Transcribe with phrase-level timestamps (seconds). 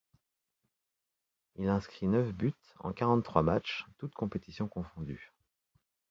[1.57, 5.31] Il inscrit neuf buts en quarante-trois matchs toutes compétitions confondues.